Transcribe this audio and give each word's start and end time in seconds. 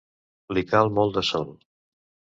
Li 0.57 0.63
cal 0.71 0.89
molt 0.99 1.15
de 1.19 1.25
sol. 1.31 1.47